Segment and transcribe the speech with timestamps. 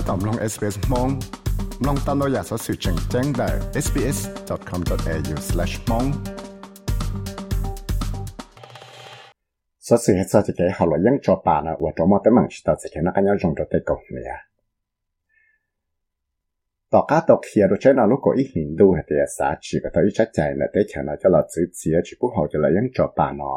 [0.08, 1.08] ตอมลง SBS มอง
[1.86, 3.48] ลองตามเราอยากสอสื่อแจ้งแจ้งได้
[3.84, 6.08] sbs.com.au/mong
[9.86, 14.32] สอสื่อให้สอจะเกี่ยวกับยังจอปานะว่าจอมาแต่มังชิตาจะเกี่ยวกับยังจงจะเตกเนี่ย
[16.92, 23.52] ต่อการตกเขียโดยใช้นาลูกก็อีกหินดูให้เดียสาชีก็ต้องอีชัดใจนะแต่เฉยนะจะเราซื้อเสียชีผู้เขาจะเลยยังจอปานะ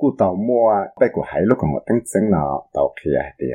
[0.00, 0.66] กูต่อมัว
[0.98, 2.42] ไปกูหายลูกของ我ตั้งซึ่งนะ
[2.76, 3.48] ต่อเขียให้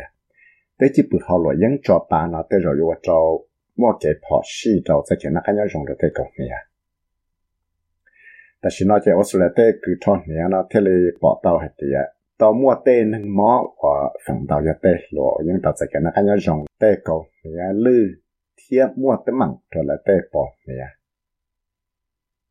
[0.81, 3.19] แต่ที่ปุ่นเขาหล่อยังจอปานะแต่เราอยู่ว่าจอ
[3.81, 6.61] ว่าเก็บพอชีจอจะเขียนนักยองเราแต่ก่อนเนี่ย
[8.61, 10.91] แต่ฉันนอกจากว่าสุดแล้วแต่คือทอนเนี่ยนะเทเล
[11.23, 11.99] ปอเตาหัดเดีย
[12.41, 18.03] ตอมัวเต้นึงหมอว่าฝั่งดาวจะเต้หล่อยังตาจะเขียนนักยองเต้ก่อนเนี่ยลือ
[18.59, 20.91] เทียบมัวเต้มั่งจอแล้วเต้ปอเนี่ย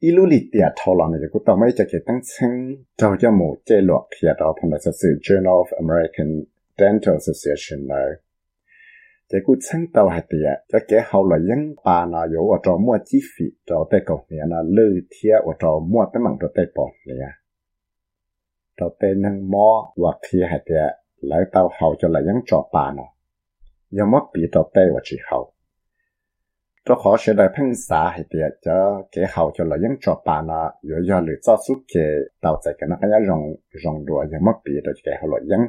[0.00, 8.22] 一路里点头了，那就古到没这个当成到要么这落些到碰到就是 Journal of American Dental Association 了。
[9.28, 17.28] 这古称到还点，这给好了英巴那有我找莫几费找在狗年那六天我找莫的忙着在半年，
[18.78, 20.80] 找在能摸我天还点
[21.20, 23.02] 来到好就来英找巴呢，
[23.90, 25.52] 要么比找在我之后。
[26.84, 30.42] Cho khó sẽ đại phăng xã hay tiệt cho cái hậu cho là những cho bà
[30.42, 32.04] nó rồi giờ lựa cho suốt cái
[32.42, 33.42] tàu chạy cái nó cái rong
[33.84, 35.66] rong đùa giờ mất bị rồi cái hậu là những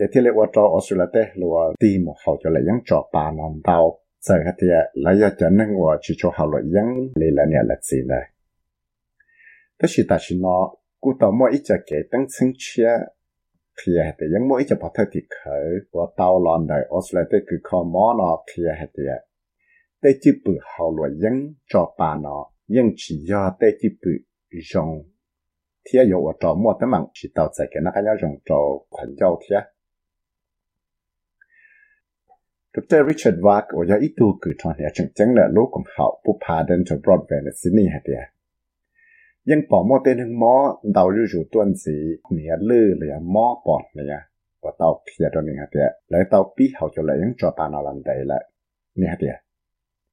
[0.00, 3.30] cái thiết lệ cho Australia thế là tìm một hậu cho là những cho bà
[3.30, 3.98] nó tàu.
[4.20, 7.44] Chạy cái tiệt là giờ cho nên ว่า chỉ cho hậu là những lì là
[7.52, 8.24] nhà là gì này
[9.82, 10.70] đó là ta chỉ nó
[11.00, 12.90] cú tàu mỗi ít cái tăng sinh chia.
[13.78, 15.68] Thì hệ những mỗi bắt đầu thì khởi.
[15.92, 18.86] Và tàu lòn đời Australia cứ có món nó thì hệ
[20.02, 24.10] tế chỉ bự hậu loại dân cho bà nó dân chỉ do tế chỉ bự
[24.74, 25.02] rong
[25.92, 28.36] thiệt yếu ở trò mua tấm mạng, chỉ tạo ra cái nó cái nhau rong
[28.44, 28.60] trò
[28.90, 29.62] khoản giao thiệt
[32.74, 33.00] Dr.
[33.08, 36.22] Richard Wack ở nhà ít tu cử thằng nhà chẳng chẳng là lô cũng hậu
[36.26, 38.34] bù phá đến cho Broadway ở Sydney hả tiệt
[39.44, 41.98] nhưng bỏ mô tên hưng mô đầu rưu rủ tuần gì
[42.30, 44.18] nghĩa lư lìa mô bỏ lìa
[44.62, 47.54] và tao kia cho nên hả tiệt lấy tao bí hậu cho lấy những trò
[47.58, 48.50] bà nào làm đấy lại
[48.96, 49.16] nè hả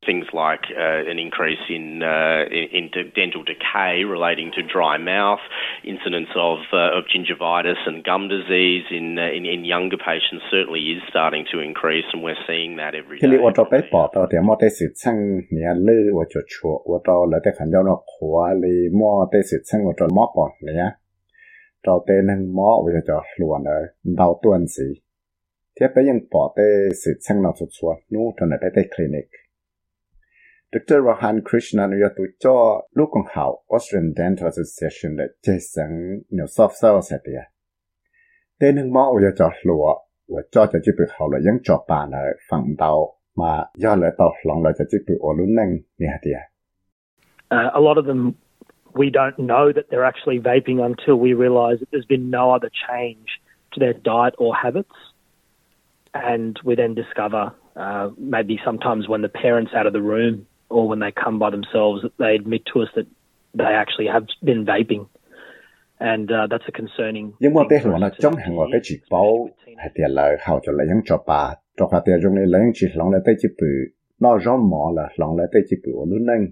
[0.05, 5.39] things like uh, an increase in, uh, in, in dental decay relating to dry mouth,
[5.87, 11.03] incidence of, uh, of gingivitis and gum disease in, in, in younger patients certainly is
[11.09, 13.39] starting to increase, and we're seeing that every day.
[13.39, 15.15] 我做被报道的，我得是称
[15.55, 20.99] 你了，我就错，我到了得看到那花里，我得是称我做毛包呢，
[21.81, 24.83] 做得能毛我就叫乱了，到段子，
[25.77, 29.29] 贴被人报的是称了就错，นู่น那边的 clinic。
[30.74, 31.02] Dr.
[31.02, 37.48] Rahan Krishnan Uyatucho Lukong Hao, Austrian Dental Association that Jason no soft so satia.
[38.60, 39.94] Tên hưng mõ uya cho lùa,
[40.28, 42.18] uya cho cho chứ bực hậu là dân cho bà nợ
[42.50, 46.08] phẳng đau mà do lỡ tàu lòng là cho chứ bực ổ lún nâng nè
[46.22, 46.40] tia.
[47.50, 48.34] Uh, a lot of them
[48.94, 52.70] we don't know that they're actually vaping until we realize that there's been no other
[52.90, 53.28] change
[53.72, 54.96] to their diet or habits.
[56.14, 60.90] And we then discover, uh, maybe sometimes when the parent's out of the room, or
[60.90, 63.08] when they come by themselves, they admit to us that
[63.54, 65.06] they actually have been vaping.
[66.00, 67.32] And uh, that's a concerning.
[67.40, 70.72] Nhưng mà tế là trong hàng ngồi cái chỉ bảo hay tiền lời hậu cho
[70.72, 71.56] lấy những cho bà.
[71.78, 73.68] Cho cả tiền trong này lấy những chỉ lòng lấy tế chỉ bự.
[74.20, 76.48] Nó rõ mỏ là lòng lấy tế chỉ bự ở lúc nâng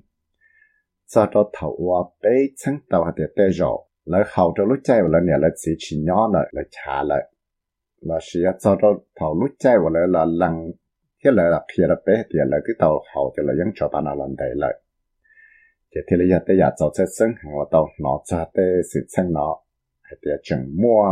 [1.08, 2.30] sau đó thầu qua bế
[2.66, 3.72] chân tàu hay tiền tế rõ
[4.06, 7.32] lấy hậu cho lúc chạy là nhà là chỉ chỉ nhỏ lại là trả lại
[8.02, 8.88] là sẽ sau đó
[9.20, 10.72] thầu lúc chạy là là lăng
[11.26, 13.88] thế là là phía là bé thì là cái tàu hậu thì là những chỗ
[13.94, 14.82] ta nào lần đấy lại.
[15.96, 18.64] Thì thế là giờ giờ cho chơi sân hàng và tàu nó cho tê
[18.94, 19.58] sự sân nó.
[20.10, 21.04] Thì là chừng mua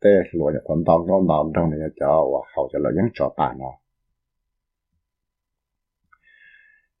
[0.00, 3.08] tê lúa nhà con tàu con tàu trong này cho và hậu thì là những
[3.14, 3.70] chỗ ta nó.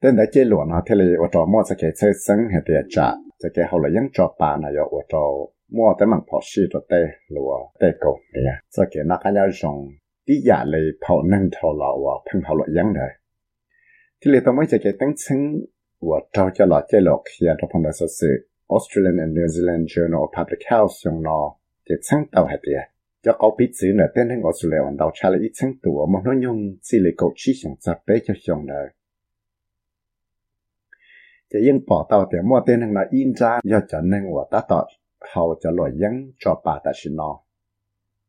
[0.00, 2.74] Tên đã chơi lúa nó, thế là và cho mua sẽ cái chơi sân thì
[2.74, 3.12] là trả.
[3.42, 5.22] จะแกเขาเลยยังจอปานะยอวจอ
[5.76, 6.92] มัวแต่มันพอชีตัวเต
[7.34, 9.76] ลัวเตกเนี่ยจะแกนักการยาจง
[14.19, 15.41] ที่เลยต้องไม่จะเก็ตั้งซึ่ง
[16.07, 17.61] ว่าเราจะหลอดใจหลอกเขียนเ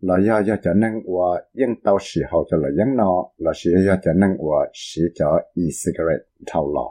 [0.06, 1.28] เราอยากจะนั่งว่า
[1.60, 3.12] ยังเตาสีเขาจะเรายังนอ
[3.42, 6.88] เราเสียอยากจะนั่งว่าสีจะอีสิกเรตเท่าหลอ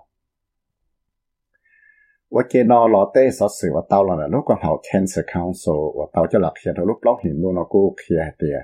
[2.34, 5.64] ว่าเกนอหลอเต้สอสื่อว่าเตาหลอนะลูกของเขาเทนส์คาวโซ
[5.98, 8.58] ว่าเตาจะหลักเขียนลูกเล่าหินดูนกูเขียเตีย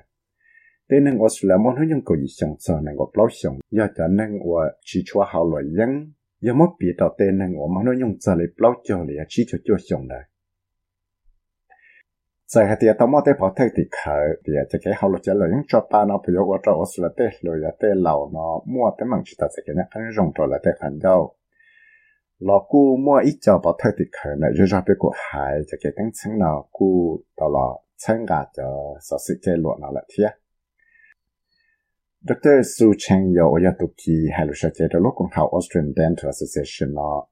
[0.86, 5.90] เต้นึงออสเตรเลียมันยังกูยิ่งจอนังก็เล่าชงอยากจะนั่งว่าชีชัวเขาเลยยัง
[6.46, 10.22] ยังไม่ปีต่อเต้นึงว่ามันยังจะเลยเล่าจอเลยชีชัวจวชงเลย
[12.47, 21.35] 在下啲到么啲跑睇啲佢啲就几后来就嚟用作班啊，譬如我做我是嚟啲嚟啊啲楼咯，么啲问题就系嘅，肯用咗嚟啲肯有。
[22.39, 25.77] lò cu mua ít cho bỏ thời thì khởi này rồi ra biết của hai cho
[25.83, 26.87] cái tăng chứng nào cu
[27.37, 27.67] đó là
[27.97, 28.63] chân gà cho
[29.01, 30.31] sở sự chế luận nào là thiệt
[32.27, 32.57] Dr.
[32.63, 36.27] Su Cheng yo oya tuki hai lu sha chế đó lúc cũng học Australian Dental
[36.33, 37.25] Association nó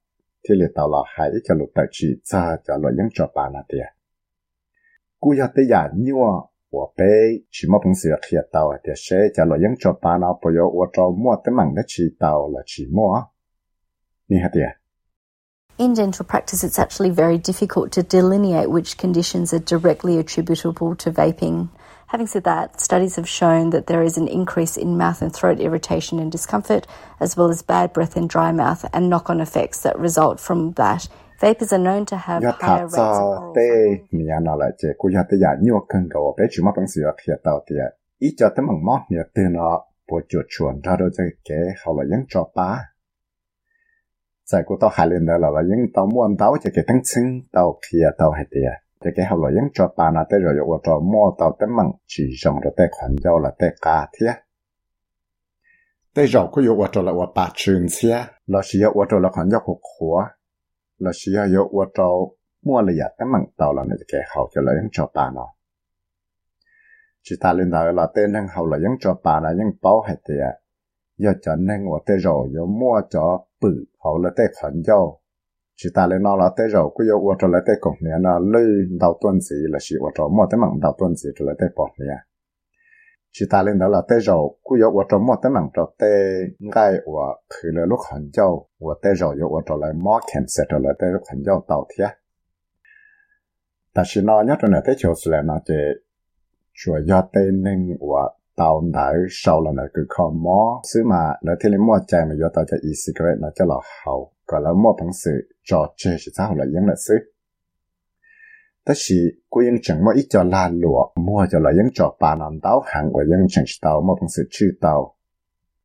[0.50, 3.32] thì liệt tàu là hai ít cho lục tài chỉ cho cho lo những cho
[3.36, 3.95] bà là thiệt cu
[5.40, 7.04] ya tới giả nhiều à 我被
[7.52, 10.62] chỉ một phong sự kia tàu thì sẽ cho lo những cho bà nó bây giờ
[10.74, 13.24] 我做mua tới mảng đất chỉ tàu là chỉ mua
[14.28, 14.82] ni hả thiệt
[15.78, 21.12] In dental practice, it's actually very difficult to delineate which conditions are directly attributable to
[21.12, 21.70] vaping.
[22.08, 25.60] Having said that, studies have shown that there is an increase in mouth and throat
[25.60, 26.86] irritation and discomfort,
[27.20, 30.74] as well as bad breath and dry mouth, and knock on effects that result from
[30.74, 31.08] that.
[31.41, 33.53] Vapors are known to have higher rates of oral
[44.53, 47.41] tại của tao hai lần đó là những tao muốn tao cho cái tăng sinh
[47.53, 50.55] tao kia tao hay tiệt thì cái học là những cho bà nó tới rồi
[50.59, 54.09] yo cho mua tao tới măng chỉ dùng rồi tới khoản giao là tới cả
[54.13, 54.35] thiệt
[56.15, 59.51] tới rồi có yo cho là bà chuyện xia là chỉ yo cho là khoản
[59.51, 60.31] giao của khóa
[60.99, 62.09] là chỉ yo cho
[62.63, 65.47] mua là ya măng tao là cái học cho là những cho bà nó.
[67.23, 70.17] Chỉ ta lên đó là tên năng là những cho bà là những bảo hay
[70.29, 70.67] tiệt
[71.25, 75.21] yo cho nên 我 tới rồi yo mua cho bự hậu là tới khoản giao
[75.77, 78.39] chỉ ta lên nó là tới rồi cứ yo tôi là tới cổng này nó
[78.39, 78.65] lấy
[79.01, 81.69] đầu tuần gì là chỉ tôi mua tới mảng đầu tuần gì rồi là tới
[81.77, 82.17] bỏ này
[83.33, 86.11] chỉ ta lên đó là tới rồi cứ yo tôi một tới mảng cho tới
[86.59, 90.67] ngay và khử là lúc khoản giao và tới rồi yo tôi lại mua cancer
[90.69, 92.11] rồi lại tới lúc khoản giao đầu thiệt
[93.95, 95.75] ta chỉ nói nhất là tới chỗ là nó chỉ
[96.75, 100.81] chúa do tên nên và tàu nãy sau là nó cứ không mò.
[100.95, 103.75] Xứ mà nó thì mua chạy mà vô tàu cho e-cigarette nó cho là
[104.07, 104.33] hậu.
[104.47, 105.31] Còn là mua bằng sự
[105.65, 107.15] trò chơi chỉ sao là những là xứ?
[108.87, 109.17] Tất chỉ
[109.51, 112.61] cô yên chẳng mua ít cho là lụa mua cho là những trò bà nằm
[112.63, 115.17] tàu hàng của những chẳng tàu mua bằng sự chư tàu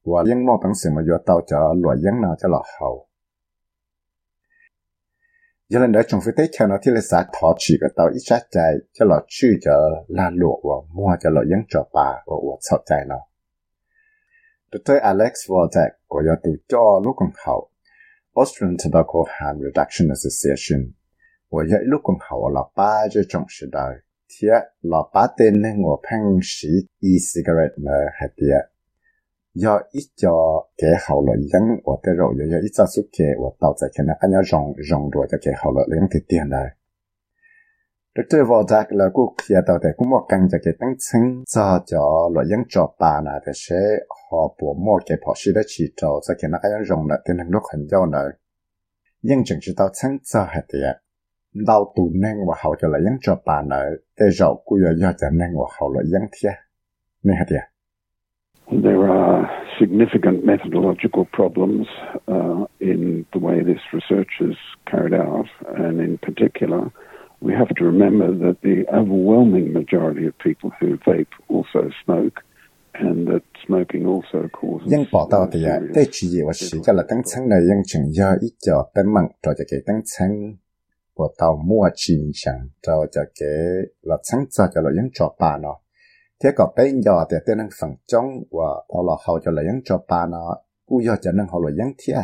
[0.04, 3.08] và những mua bằng sự mà vô tàu cho lụa những nào cho là hậu
[5.70, 8.08] giờ lần đó chúng phải thấy cho nó thì là xã thọ chỉ cái tàu
[8.08, 9.72] ít sát chạy cho nó chữ cho
[10.08, 13.18] là lụa và mua cho nó những cho bà và và sợ chạy nó
[14.72, 14.98] Dr.
[15.02, 17.70] Alex Vortek của nhà tù cho lúc còn hậu
[18.36, 21.01] Australian Tobacco Harm Reduction Association
[21.51, 23.95] và nhà lúc còn hậu là ba cho trong sự đời
[24.29, 24.49] thì
[24.83, 26.69] là ba tên nên ngồi phăng sĩ
[27.01, 28.77] e-cigarette là hạt tiệt
[29.65, 30.29] 要一叫
[30.77, 36.77] 给好了人，我的肉要要一早出给我倒在可能俺要融融着就给好了两个点来。
[38.15, 41.45] rồi tôi vào ra là cô kia tàu để cũng một căn cho cái tăng chân
[41.47, 43.77] cho cho loại những trò bà là để sẽ
[44.09, 47.19] họ bộ mua cái bỏ sĩ đã chỉ cho cho cái nó cái rồng là
[47.25, 48.31] tên lúc hình giao nữa
[49.23, 50.97] nhưng chẳng chỉ tao chân cho hạt tiệt
[51.54, 53.84] đau tù nang và hậu cho lại yến cho bà nợ
[54.20, 56.56] tê rậu cú giờ do cho nang và hậu lại yến thia.
[57.24, 57.72] Nè hả thia
[58.84, 61.88] There are significant methodological problems
[62.28, 66.82] uh, in the way this research is carried out, and in particular,
[67.42, 72.38] we have to remember that the overwhelming majority of people who vape also smoke,
[72.94, 74.88] and that smoking also causes.
[74.88, 77.82] Nhưng bỏ tao thì à, đây chỉ là sự cho là tăng sáng này, nhưng
[77.86, 80.32] chẳng do ít cho bên mạng cho cái tăng sáng
[81.14, 83.50] của tàu mua chỉ chẳng tàu cho cái
[84.02, 85.80] là sáng ra cho là những cho bà nó.
[86.44, 89.62] Thế có bên giờ thì tên năng phẳng trong và tàu là hậu cho là
[89.62, 90.58] những cho bà nó.
[90.86, 92.22] Cú giờ cho năng hậu là những thia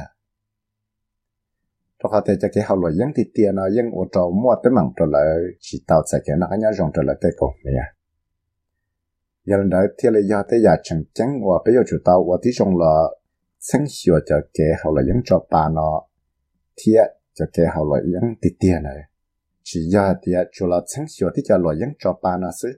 [2.03, 4.56] trong họ thì cho cái hậu là những thì tiền nó những ở tàu mua
[4.63, 5.25] tới mảng trở lại.
[5.60, 7.74] Chỉ tàu sẽ cái nó nhá rong trở lại tới cổ này
[9.48, 12.24] giờ lần đó thì là giờ tới giờ chẳng chẳng và bây giờ chủ tàu
[12.24, 12.96] và tí rong là
[13.60, 16.03] sáng hiểu cho cái hậu là những trò bà nó
[16.77, 16.94] thế
[17.38, 18.98] cho cái hậu là những thì tiền này.
[19.63, 22.70] Chỉ ya tia chủ là sáng xio thì cho lo yang cho ba nó sư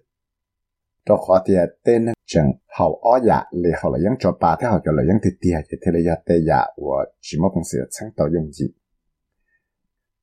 [1.10, 4.68] đó khó tia tên chẳng hậu ó ya lì hậu là yang cho ba, thế
[4.68, 7.38] hậu cho là yang thì tia thì thế là ya tê dạ ya và chỉ
[7.42, 8.66] một bằng sự chẳng tạo dùng gì?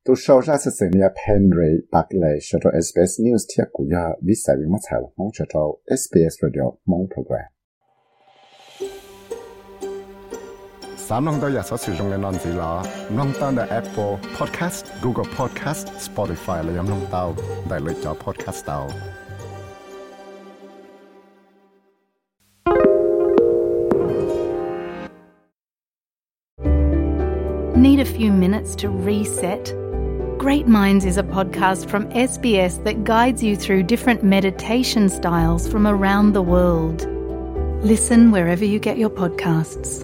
[0.05, 4.05] Tu sau ra sự sự nia Henry bạc lệ cho SBS News thiệt của ya
[4.23, 5.61] vì sao vì mất thảo mong cho cho
[5.97, 7.56] SBS Radio mong program
[11.06, 17.34] 三弄到日所使用嘅案子啦，弄到嘅 Apple Podcast、Google Podcast、Spotify 嚟咁弄到，
[17.70, 18.88] 大嚟咗 Podcast 到。
[27.76, 29.74] Need a few minutes to reset?
[30.38, 35.88] Great Minds is a podcast from SBS that guides you through different meditation styles from
[35.88, 37.08] around the world.
[37.84, 40.04] Listen wherever you get your podcasts.